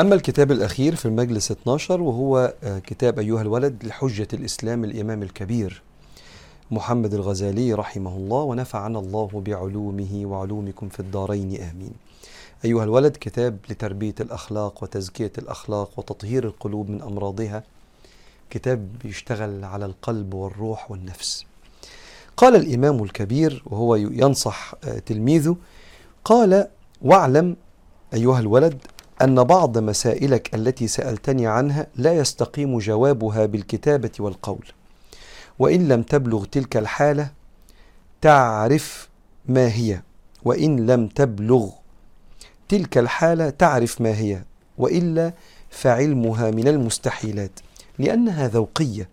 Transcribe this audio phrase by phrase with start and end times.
[0.00, 5.82] أما الكتاب الأخير في المجلس 12 وهو آه، كتاب أيها الولد لحجة الإسلام الإمام الكبير
[6.70, 11.92] محمد الغزالي رحمه الله ونفعنا الله بعلومه وعلومكم في الدارين آمين.
[12.64, 17.62] أيها الولد كتاب لتربية الأخلاق وتزكية الأخلاق وتطهير القلوب من أمراضها.
[18.50, 21.46] كتاب بيشتغل على القلب والروح والنفس.
[22.36, 25.56] قال الإمام الكبير وهو ينصح آه، تلميذه
[26.24, 26.68] قال
[27.02, 27.56] واعلم
[28.14, 28.78] أيها الولد
[29.22, 34.66] أن بعض مسائلك التي سألتني عنها لا يستقيم جوابها بالكتابة والقول.
[35.58, 37.30] وإن لم تبلغ تلك الحالة
[38.20, 39.08] تعرف
[39.48, 40.02] ما هي.
[40.44, 41.68] وإن لم تبلغ
[42.68, 44.42] تلك الحالة تعرف ما هي.
[44.78, 45.32] وإلا
[45.70, 47.60] فعلمها من المستحيلات
[47.98, 49.08] لأنها ذوقية.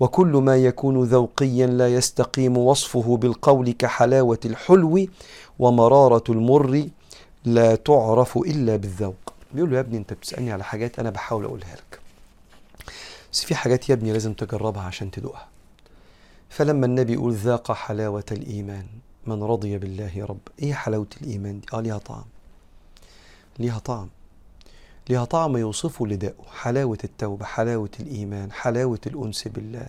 [0.00, 5.06] وكل ما يكون ذوقيا لا يستقيم وصفه بالقول كحلاوة الحلو
[5.58, 6.88] ومرارة المر
[7.44, 9.34] لا تعرف إلا بالذوق.
[9.54, 12.00] بيقول له يا ابني أنت بتسألني على حاجات أنا بحاول أقولها لك.
[13.32, 15.48] بس في حاجات يا ابني لازم تجربها عشان تدوقها.
[16.48, 18.86] فلما النبي يقول ذاق حلاوة الإيمان
[19.26, 20.38] من رضي بالله رب.
[20.62, 22.24] إيه حلاوة الإيمان دي؟ آه ليها طعم.
[23.58, 24.08] ليها طعم.
[25.08, 29.86] ليها طعم يوصفه لدائه حلاوة التوبة حلاوة الإيمان حلاوة الأنس بالله.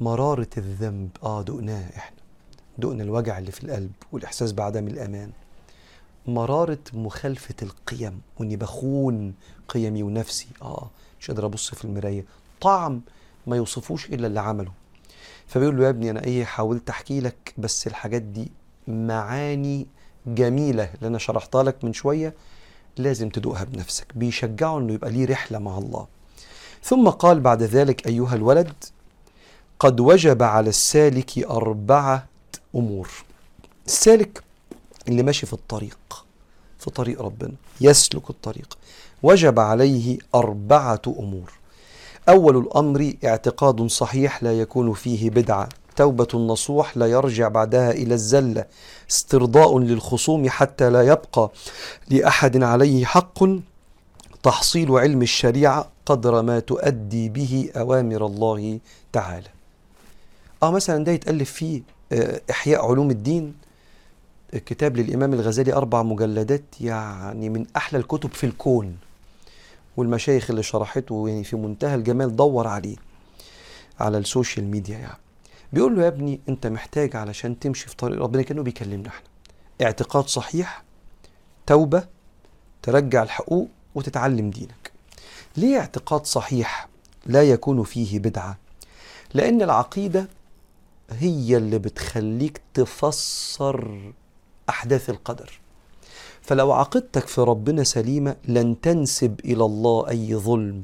[0.00, 1.10] مرارة الذنب.
[1.22, 2.16] آه دقناه إحنا.
[2.78, 5.30] دقنا الوجع اللي في القلب والإحساس بعدم الأمان.
[6.26, 8.20] مرارة مخالفة القيم.
[8.38, 9.34] وإني بخون
[9.68, 10.46] قيمي ونفسي.
[10.62, 10.90] آه
[11.20, 12.24] مش قادر أبص في المراية.
[12.60, 13.00] طعم
[13.46, 14.72] ما يوصفوش إلا اللي عمله.
[15.46, 18.50] فبيقول له يا ابني أنا إيه حاولت أحكي لك بس الحاجات دي
[18.88, 19.86] معاني
[20.26, 22.34] جميلة اللي أنا شرحتها لك من شوية
[22.96, 24.06] لازم تدوقها بنفسك.
[24.14, 26.06] بيشجعه إنه يبقى ليه رحلة مع الله.
[26.82, 28.72] ثم قال بعد ذلك أيها الولد
[29.78, 32.26] قد وجب على السالك أربعة
[32.74, 33.08] أمور.
[33.86, 34.42] السالك
[35.10, 35.98] اللي ماشي في الطريق
[36.78, 38.78] في طريق ربنا يسلك الطريق.
[39.22, 41.52] وجب عليه أربعة أمور.
[42.28, 45.68] أول الأمر اعتقاد صحيح لا يكون فيه بدعة.
[45.96, 48.64] توبة النصوح لا يرجع بعدها إلى الزلة
[49.10, 51.50] استرضاء للخصوم حتى لا يبقى
[52.08, 53.44] لأحد عليه حق.
[54.42, 58.78] تحصيل علم الشريعة قدر ما تؤدي به أوامر الله
[59.12, 59.48] تعالى.
[60.62, 63.54] آه مثلا ده يتألف فيه آه، إحياء علوم الدين.
[64.52, 68.98] كتاب للإمام الغزالي أربع مجلدات يعني من أحلى الكتب في الكون.
[69.96, 72.96] والمشايخ اللي شرحته يعني في منتهى الجمال دور عليه
[74.00, 75.18] على السوشيال ميديا يعني.
[75.72, 79.26] بيقول له يا ابني أنت محتاج علشان تمشي في طريق ربنا كأنه بيكلمنا إحنا.
[79.82, 80.82] اعتقاد صحيح
[81.66, 82.04] توبة
[82.82, 84.92] ترجع الحقوق وتتعلم دينك.
[85.56, 86.88] ليه اعتقاد صحيح
[87.26, 88.58] لا يكون فيه بدعة؟
[89.34, 90.28] لأن العقيدة
[91.10, 94.12] هي اللي بتخليك تفسر
[94.70, 95.60] أحداث القدر.
[96.42, 100.82] فلو عقيدتك في ربنا سليمة لن تنسب إلى الله أي ظلم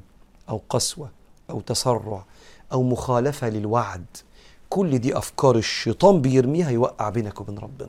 [0.48, 1.10] أو قسوة
[1.50, 2.24] أو تسرع
[2.72, 4.04] أو مخالفة للوعد.
[4.70, 7.88] كل دي أفكار الشيطان بيرميها يوقع بينك وبين ربنا.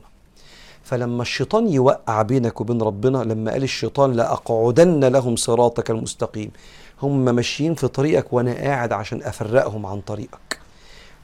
[0.82, 6.50] فلما الشيطان يوقع بينك وبين ربنا لما قال الشيطان لأقعدن لهم صراطك المستقيم
[7.02, 10.58] هم ماشيين في طريقك وأنا قاعد عشان أفرقهم عن طريقك.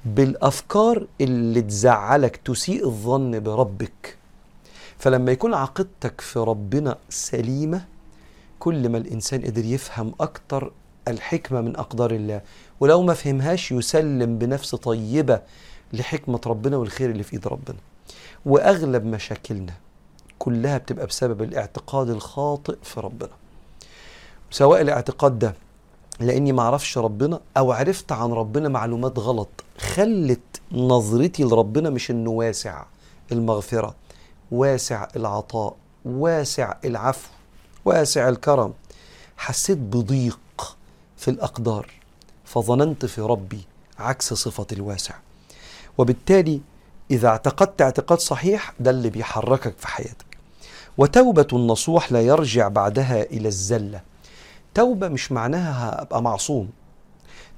[0.05, 4.17] بالأفكار اللي تزعلك تسيء الظن بربك.
[5.05, 7.85] فلما يكون عقيدتك في ربنا سليمة
[8.59, 10.73] كل ما الإنسان قدر يفهم أكتر
[11.09, 12.41] الحكمة من أقدار الله.
[12.81, 15.41] ولو ما فهمهاش يسلم بنفس طيبة
[15.93, 17.77] لحكمة ربنا والخير اللي في إيد ربنا.
[18.47, 19.73] وأغلب مشاكلنا
[20.39, 23.33] كلها بتبقى بسبب الاعتقاد الخاطئ في ربنا.
[24.51, 25.55] سواء الاعتقاد ده
[26.21, 32.31] لأني ما أعرفش ربنا أو عرفت عن ربنا معلومات غلط خلت نظرتي لربنا مش انه
[32.31, 32.85] واسع
[33.33, 33.95] المغفرة.
[34.55, 37.29] واسع العطاء واسع العفو
[37.85, 38.73] واسع الكرم.
[39.37, 40.77] حسيت بضيق
[41.17, 41.91] في الأقدار
[42.45, 43.61] فظننت في ربي
[43.99, 45.15] عكس صفة الواسع.
[45.99, 46.61] وبالتالي
[47.11, 50.39] إذا اعتقدت اعتقاد صحيح ده اللي بيحركك في حياتك.
[50.99, 54.01] وتوبة النصوح لا يرجع بعدها إلى الزلة.
[54.75, 56.71] توبة مش معناها أبقى معصوم.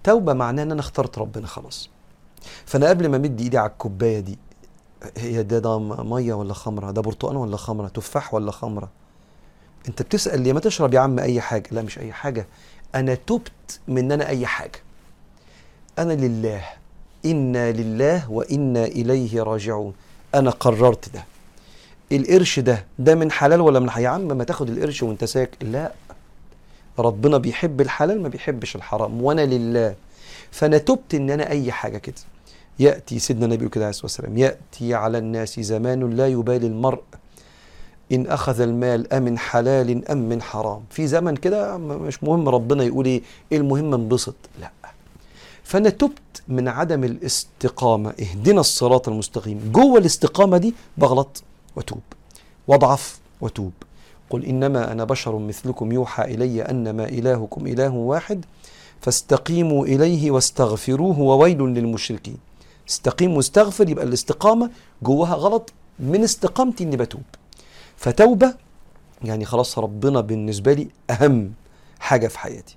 [0.05, 1.91] توبة معناها أن أنا اخترت ربنا خلاص.
[2.67, 4.39] فأنا قبل ما أمد إيدي على الكوباية دي
[5.17, 8.89] هي ده ده مية ولا خمرة؟ ده برتقان ولا خمرة؟ تفاح ولا خمرة؟
[9.89, 11.69] انت بتسأل ليه؟ ما تشرب يا عم أي حاجة.
[11.71, 12.47] لا مش أي حاجة.
[12.95, 14.79] أنا تبت من أن أنا أي حاجة.
[15.99, 16.65] أنا لله.
[17.25, 19.93] إنا لله وإنا إليه راجعون.
[20.35, 21.25] أنا قررت ده.
[22.13, 25.93] القرش ده ده من حلال ولا من يا عم ما تاخد القرش وانت ساكت لا.
[26.99, 29.23] ربنا بيحب الحلال ما بيحبش الحرام.
[29.23, 29.95] وأنا لله.
[30.51, 32.15] فأنا تبت إن أنا أي حاجة كده.
[32.79, 37.03] يأتي سيدنا النبي كده عليه الصلاه والسلام يأتي على الناس زمان لا يبالي المرء
[38.13, 40.81] إن أخذ المال أمن حلال أم من حرام.
[40.91, 44.35] في زمن كده مش مهم ربنا يقول إيه إيه المهم انبسط.
[44.61, 44.71] لا.
[45.65, 49.71] فأنا تبت من عدم الاستقامة اهدنا الصراط المستقيم.
[49.73, 51.43] جوه الاستقامة دي بغلط
[51.77, 52.01] وتوب
[52.69, 53.73] وأضعف وتوب.
[54.31, 58.45] قل إنما أنا بشر مثلكم يوحى إلي أنما إلهكم إله واحد
[59.01, 62.37] فاستقيموا إليه واستغفروه وويل للمشركين.
[62.89, 64.71] استقيم واستغفر يبقى الاستقامة
[65.03, 67.23] جواها غلط من استقامتي إني بتوب.
[67.97, 68.55] فتوبة
[69.23, 71.53] يعني خلاص ربنا بالنسبة لي أهم
[72.01, 72.77] حاجة في حياتي.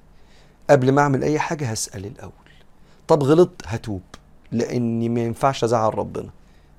[0.69, 2.31] قبل ما أعمل أي حاجة هسأل الأول.
[3.07, 4.01] طب غلطت هتوب
[4.51, 6.29] لأني ما ينفعش أزعل ربنا.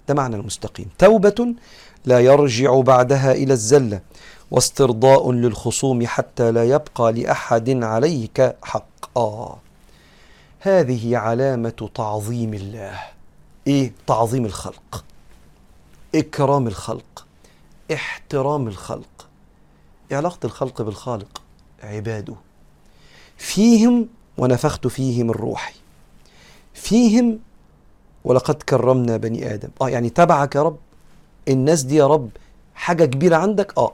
[0.09, 0.87] ده معنى المستقيم.
[0.99, 1.55] توبة
[2.05, 4.01] لا يرجع بعدها إلى الزلة
[4.51, 9.59] واسترضاء للخصوم حتى لا يبقى لأحد عليك حق آه
[10.61, 13.01] هذه علامة تعظيم الله.
[13.67, 15.05] إيه تعظيم الخلق
[16.15, 17.27] إكرام الخلق
[17.93, 19.29] احترام الخلق.
[20.13, 21.43] علاقة الخلق بالخالق؟
[21.83, 22.35] عباده.
[23.37, 24.09] فيهم
[24.39, 25.73] ونفخت فيهم الروح
[26.75, 27.39] فيهم
[28.25, 29.69] ولقد كرمنا بني آدم.
[29.83, 30.77] آه يعني تبعك يا رب
[31.49, 32.31] الناس دي يا رب
[32.75, 33.93] حاجة كبيرة عندك؟ آه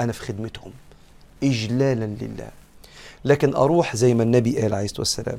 [0.00, 0.72] أنا في خدمتهم.
[1.42, 2.50] إجلالا لله.
[3.24, 5.38] لكن أروح زي ما النبي قال عليه الصلاة والسلام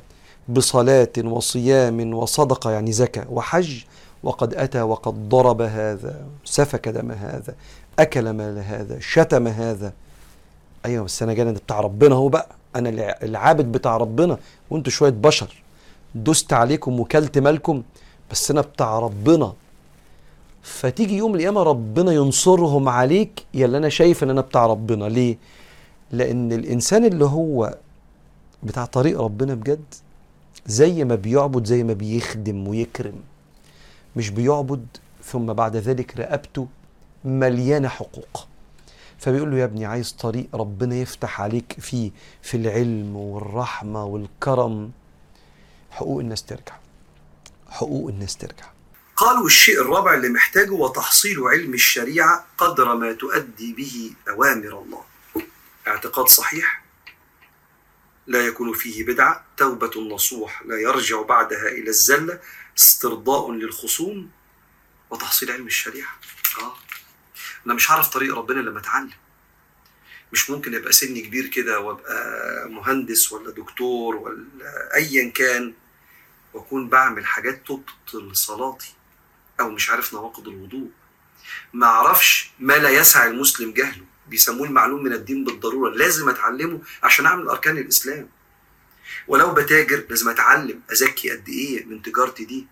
[0.54, 3.84] بصلاة وصيام وصدقة يعني زكاة وحج
[4.24, 7.56] وقد أتى وقد ضرب هذا سفك دم هذا
[8.00, 9.94] أكل مال هذا شتم هذا.
[10.86, 12.48] أيوة بس أنا جاي بتاع ربنا هو بقى.
[12.76, 12.90] أنا
[13.24, 14.38] العابد بتاع ربنا.
[14.70, 15.64] وأنتوا شوية بشر.
[16.16, 17.84] دست عليكم وكلت مالكم
[18.32, 19.54] بس أنا بتاع ربنا.
[20.62, 23.46] فتيجي يوم القيامة ربنا ينصرهم عليك.
[23.54, 25.06] يا اللي أنا شايف إن أنا بتاع ربنا.
[25.06, 25.38] ليه؟
[26.12, 27.78] لأن الإنسان اللي هو
[28.64, 29.84] بتاع طريق ربنا بجد
[30.66, 33.22] زي ما بيعبد زي ما بيخدم ويكرم.
[34.16, 34.88] مش بيعبد
[35.24, 36.68] ثم بعد ذلك رقبته
[37.26, 38.48] مليانة حقوق.
[39.20, 42.12] فبيقول له يا ابني عايز طريق ربنا يفتح عليك فيه
[42.42, 44.92] في العلم والرحمة والكرم.
[45.92, 46.76] حقوق الناس ترجع.
[47.70, 48.66] حقوق الناس ترجع.
[49.16, 55.02] قالوا الشيء الرابع اللي محتاجه وتحصيل علم الشريعة قدر ما تؤدي به أوامر الله.
[55.88, 56.84] اعتقاد صحيح؟
[58.28, 62.40] لا يكون فيه بدعة توبة نصوح لا يرجع بعدها إلى الزلة
[62.78, 64.32] استرضاء للخصوم
[65.10, 66.20] وتحصيل علم الشريعة.
[66.62, 66.76] آه.
[67.66, 69.12] أنا مش هعرف طريق ربنا لما أتعلم.
[70.34, 74.46] مش ممكن يبقى سني كبير كده وأبقى مهندس ولا دكتور ولا
[74.96, 75.74] ايا كان
[76.54, 78.94] وأكون بعمل حاجات تبطل صلاتي
[79.60, 80.90] أو مش عارف نواقض الوضوء.
[81.74, 84.06] ما أعرفش ما لا يسع المسلم جهله.
[84.32, 85.90] بيسموه المعلوم من الدين بالضرورة.
[85.92, 88.30] لازم أتعلمه عشان أعمل أركان الإسلام.
[89.28, 92.68] ولو بتاجر لازم أتعلم ازكي قد إيه من تجارتي دي.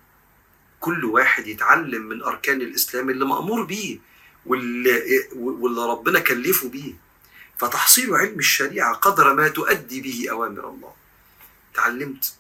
[0.79, 4.00] كل واحد يتعلم من أركان الإسلام اللي مأمور بيه
[4.45, 6.94] واللي, واللي ربنا كلفه بيه.
[7.57, 10.94] فتحصيل علم الشريعة قدر ما تؤدي به أوامر الله.
[11.73, 12.33] تعلمت.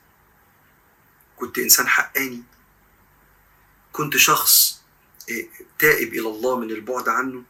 [1.35, 2.43] كنت إنسان حقاني.
[3.91, 4.81] كنت شخص
[5.79, 7.43] تائب إلى الله من البعد عنه.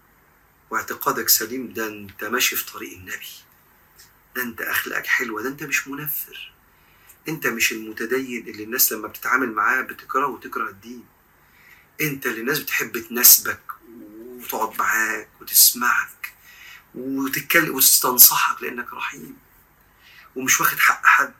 [0.72, 3.28] واعتقادك سليم ده انت ماشي في طريق النبي.
[4.36, 6.54] ده انت أخلاقك حلوة ده انت مش منفر.
[7.28, 11.06] انت مش المتدين اللي الناس لما بتتعامل معاه بتكره وتكره الدين.
[12.02, 16.34] انت اللي الناس بتحب تناسبك وتقعد معاك وتسمعك
[16.96, 19.38] وتتكلم وتستنصحك لأنك رحيم.
[20.36, 21.34] ومش واخد حق حد.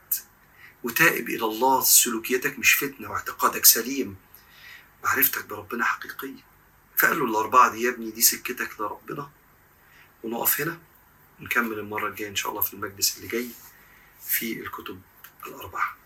[0.82, 4.16] وتائب إلى الله سلوكيتك مش فتنة واعتقادك سليم.
[5.04, 6.49] معرفتك بربنا حقيقيه
[7.00, 9.30] فقال له الأربعة دي يا ابني دي سكتك لربنا.
[10.22, 10.78] ونقف هنا
[11.40, 13.48] ونكمل المرة الجاية إن شاء الله في المجلس اللي جاي
[14.26, 15.00] في الكتب
[15.46, 15.96] الأربعة.